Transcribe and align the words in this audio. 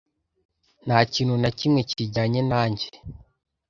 Nta 0.85 0.99
kintu 1.13 1.35
na 1.41 1.49
kimwe 1.57 1.81
kijyanye 1.89 2.41
nanjye. 2.51 2.87